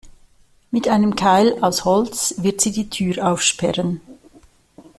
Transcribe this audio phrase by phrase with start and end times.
[0.71, 4.01] Mit einem Keil aus Holz wird sie die Tür aufsperren.